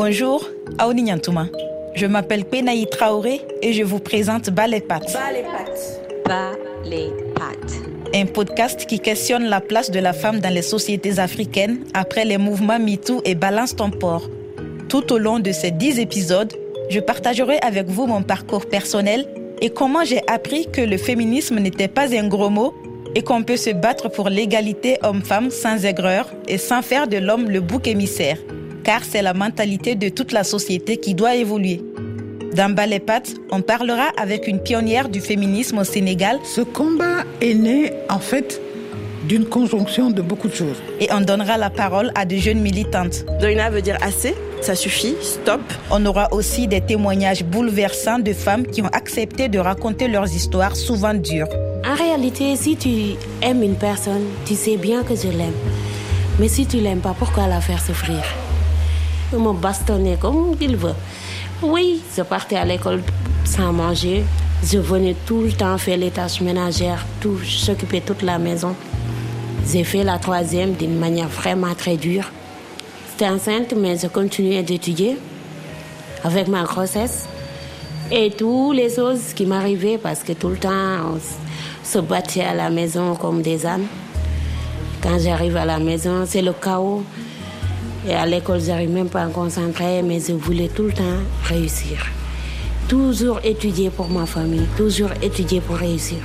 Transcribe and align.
Bonjour, 0.00 0.48
Aouni 0.78 1.02
Nyantouma. 1.02 1.48
Je 1.96 2.06
m'appelle 2.06 2.44
Penaï 2.44 2.86
Traoré 2.86 3.40
et 3.62 3.72
je 3.72 3.82
vous 3.82 3.98
présente. 3.98 4.48
Bas 4.48 4.68
les 4.68 4.80
pattes. 4.80 5.12
Bas 6.24 6.52
les 6.84 7.08
pattes. 7.34 7.74
Un 8.14 8.26
podcast 8.26 8.86
qui 8.86 9.00
questionne 9.00 9.46
la 9.46 9.60
place 9.60 9.90
de 9.90 9.98
la 9.98 10.12
femme 10.12 10.38
dans 10.38 10.54
les 10.54 10.62
sociétés 10.62 11.18
africaines 11.18 11.80
après 11.94 12.24
les 12.24 12.38
mouvements 12.38 12.78
MeToo 12.78 13.22
et 13.24 13.34
Balance 13.34 13.74
ton 13.74 13.90
port. 13.90 14.30
Tout 14.88 15.12
au 15.12 15.18
long 15.18 15.40
de 15.40 15.50
ces 15.50 15.72
dix 15.72 15.98
épisodes, 15.98 16.52
je 16.90 17.00
partagerai 17.00 17.58
avec 17.58 17.88
vous 17.88 18.06
mon 18.06 18.22
parcours 18.22 18.66
personnel 18.66 19.26
et 19.60 19.70
comment 19.70 20.04
j'ai 20.04 20.22
appris 20.28 20.70
que 20.70 20.80
le 20.80 20.96
féminisme 20.96 21.58
n'était 21.58 21.88
pas 21.88 22.14
un 22.14 22.28
gros 22.28 22.50
mot 22.50 22.72
et 23.16 23.22
qu'on 23.22 23.42
peut 23.42 23.56
se 23.56 23.70
battre 23.70 24.08
pour 24.08 24.28
l'égalité 24.28 24.98
homme-femme 25.02 25.50
sans 25.50 25.84
aigreur 25.84 26.30
et 26.46 26.56
sans 26.56 26.82
faire 26.82 27.08
de 27.08 27.16
l'homme 27.16 27.50
le 27.50 27.60
bouc 27.60 27.88
émissaire, 27.88 28.38
car 28.88 29.02
c'est 29.04 29.20
la 29.20 29.34
mentalité 29.34 29.96
de 29.96 30.08
toute 30.08 30.32
la 30.32 30.44
société 30.44 30.96
qui 30.96 31.12
doit 31.12 31.34
évoluer. 31.34 31.82
Dans 32.54 32.74
Pattes, 32.74 33.34
on 33.50 33.60
parlera 33.60 34.06
avec 34.16 34.48
une 34.48 34.60
pionnière 34.60 35.10
du 35.10 35.20
féminisme 35.20 35.76
au 35.76 35.84
Sénégal. 35.84 36.38
Ce 36.42 36.62
combat 36.62 37.24
est 37.42 37.52
né 37.52 37.92
en 38.08 38.18
fait 38.18 38.62
d'une 39.24 39.44
conjonction 39.44 40.08
de 40.08 40.22
beaucoup 40.22 40.48
de 40.48 40.54
choses. 40.54 40.78
Et 41.00 41.08
on 41.12 41.20
donnera 41.20 41.58
la 41.58 41.68
parole 41.68 42.12
à 42.14 42.24
de 42.24 42.36
jeunes 42.36 42.60
militantes. 42.60 43.26
Doina 43.42 43.68
veut 43.68 43.82
dire 43.82 43.98
assez, 44.00 44.34
ça 44.62 44.74
suffit, 44.74 45.16
stop. 45.20 45.60
On 45.90 46.06
aura 46.06 46.32
aussi 46.32 46.66
des 46.66 46.80
témoignages 46.80 47.44
bouleversants 47.44 48.20
de 48.20 48.32
femmes 48.32 48.66
qui 48.66 48.80
ont 48.80 48.94
accepté 48.94 49.48
de 49.48 49.58
raconter 49.58 50.08
leurs 50.08 50.34
histoires 50.34 50.76
souvent 50.76 51.12
dures. 51.12 51.50
En 51.84 51.94
réalité, 51.94 52.56
si 52.56 52.74
tu 52.74 53.18
aimes 53.42 53.62
une 53.62 53.76
personne, 53.76 54.24
tu 54.46 54.54
sais 54.54 54.78
bien 54.78 55.02
que 55.02 55.14
je 55.14 55.28
l'aime. 55.28 55.58
Mais 56.40 56.48
si 56.48 56.64
tu 56.64 56.78
l'aimes 56.78 57.00
pas, 57.00 57.14
pourquoi 57.18 57.48
la 57.48 57.60
faire 57.60 57.84
souffrir? 57.84 58.22
Me 59.32 59.52
bastonner 59.52 60.16
comme 60.16 60.56
il 60.60 60.76
veut. 60.76 60.94
Oui, 61.62 62.02
je 62.16 62.22
partais 62.22 62.56
à 62.56 62.64
l'école 62.64 63.02
sans 63.44 63.72
manger. 63.72 64.24
Je 64.62 64.78
venais 64.78 65.14
tout 65.26 65.42
le 65.42 65.52
temps 65.52 65.78
faire 65.78 65.96
les 65.96 66.10
tâches 66.10 66.40
ménagères, 66.40 67.04
tout, 67.20 67.38
s'occuper 67.44 68.00
toute 68.00 68.22
la 68.22 68.38
maison. 68.38 68.74
J'ai 69.70 69.84
fait 69.84 70.04
la 70.04 70.18
troisième 70.18 70.72
d'une 70.72 70.98
manière 70.98 71.28
vraiment 71.28 71.74
très 71.74 71.96
dure. 71.96 72.30
J'étais 73.10 73.28
enceinte, 73.30 73.74
mais 73.76 73.98
je 73.98 74.06
continuais 74.06 74.62
d'étudier 74.62 75.18
avec 76.24 76.48
ma 76.48 76.62
grossesse 76.64 77.26
et 78.10 78.30
toutes 78.30 78.76
les 78.76 78.94
choses 78.94 79.32
qui 79.34 79.44
m'arrivaient 79.44 79.98
parce 79.98 80.22
que 80.22 80.32
tout 80.32 80.48
le 80.48 80.56
temps 80.56 80.70
on 80.70 81.18
se 81.84 81.98
battait 81.98 82.42
à 82.42 82.54
la 82.54 82.70
maison 82.70 83.14
comme 83.14 83.42
des 83.42 83.66
ânes. 83.66 83.86
Quand 85.02 85.18
j'arrive 85.18 85.56
à 85.56 85.64
la 85.64 85.78
maison, 85.78 86.24
c'est 86.26 86.42
le 86.42 86.52
chaos. 86.52 87.04
Et 88.06 88.14
à 88.14 88.26
l'école, 88.26 88.60
j'arrive 88.60 88.90
même 88.90 89.08
pas 89.08 89.22
à 89.22 89.26
me 89.26 89.32
concentrer, 89.32 90.02
mais 90.02 90.20
je 90.20 90.32
voulais 90.32 90.68
tout 90.68 90.84
le 90.84 90.92
temps 90.92 91.18
réussir. 91.44 92.06
Toujours 92.88 93.40
étudier 93.44 93.90
pour 93.90 94.08
ma 94.08 94.24
famille, 94.24 94.66
toujours 94.76 95.10
étudier 95.22 95.60
pour 95.60 95.76
réussir. 95.76 96.18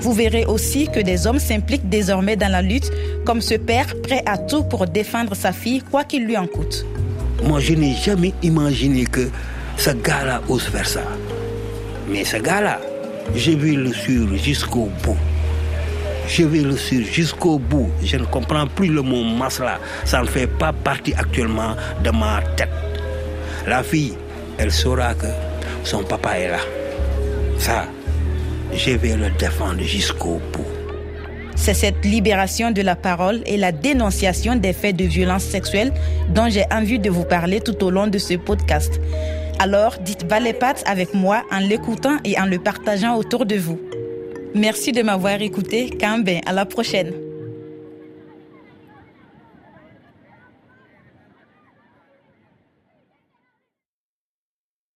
Vous 0.00 0.12
verrez 0.12 0.44
aussi 0.46 0.88
que 0.88 1.00
des 1.00 1.26
hommes 1.26 1.38
s'impliquent 1.38 1.88
désormais 1.88 2.36
dans 2.36 2.50
la 2.50 2.62
lutte, 2.62 2.90
comme 3.24 3.40
ce 3.40 3.54
père 3.54 3.86
prêt 4.02 4.22
à 4.26 4.38
tout 4.38 4.64
pour 4.64 4.86
défendre 4.86 5.34
sa 5.34 5.52
fille, 5.52 5.82
quoi 5.90 6.04
qu'il 6.04 6.24
lui 6.24 6.36
en 6.36 6.46
coûte. 6.46 6.86
Moi, 7.44 7.60
je 7.60 7.74
n'ai 7.74 7.94
jamais 7.94 8.32
imaginé 8.42 9.04
que 9.04 9.28
ce 9.76 9.90
gars-là 9.90 10.42
ose 10.48 10.62
faire 10.62 10.88
ça. 10.88 11.02
Mais 12.08 12.24
ce 12.24 12.38
gars-là, 12.38 12.80
je 13.34 13.50
vais 13.52 13.72
le 13.72 13.92
suivre 13.92 14.36
jusqu'au 14.36 14.88
bout. 15.02 15.18
Je 16.28 16.42
vais 16.44 16.60
le 16.62 16.76
suivre 16.76 17.06
jusqu'au 17.10 17.58
bout. 17.58 17.90
Je 18.02 18.16
ne 18.16 18.24
comprends 18.24 18.66
plus 18.66 18.88
le 18.88 19.02
mot 19.02 19.22
masla. 19.22 19.78
Ça 20.04 20.20
ne 20.22 20.26
fait 20.26 20.46
pas 20.46 20.72
partie 20.72 21.14
actuellement 21.14 21.76
de 22.02 22.10
ma 22.10 22.42
tête. 22.56 22.68
La 23.66 23.82
fille, 23.82 24.14
elle 24.58 24.72
saura 24.72 25.14
que 25.14 25.26
son 25.84 26.02
papa 26.02 26.38
est 26.38 26.48
là. 26.48 26.58
Ça, 27.58 27.86
je 28.74 28.90
vais 28.92 29.16
le 29.16 29.30
défendre 29.38 29.80
jusqu'au 29.82 30.40
bout. 30.52 30.66
C'est 31.54 31.74
cette 31.74 32.04
libération 32.04 32.70
de 32.70 32.82
la 32.82 32.96
parole 32.96 33.40
et 33.46 33.56
la 33.56 33.72
dénonciation 33.72 34.56
des 34.56 34.72
faits 34.72 34.96
de 34.96 35.04
violence 35.04 35.42
sexuelle 35.42 35.92
dont 36.28 36.48
j'ai 36.50 36.64
envie 36.70 36.98
de 36.98 37.08
vous 37.08 37.24
parler 37.24 37.60
tout 37.60 37.82
au 37.82 37.90
long 37.90 38.08
de 38.08 38.18
ce 38.18 38.34
podcast. 38.34 39.00
Alors, 39.58 39.96
dites 40.04 40.28
bas 40.28 40.38
les 40.38 40.52
pattes 40.52 40.84
avec 40.86 41.14
moi 41.14 41.44
en 41.50 41.60
l'écoutant 41.60 42.18
et 42.24 42.38
en 42.38 42.44
le 42.44 42.58
partageant 42.58 43.16
autour 43.16 43.46
de 43.46 43.56
vous. 43.56 43.80
Merci 44.56 44.92
de 44.92 45.02
m'avoir 45.02 45.42
écouté. 45.42 45.90
Camben, 46.00 46.40
à 46.46 46.52
la 46.54 46.64
prochaine. 46.64 47.25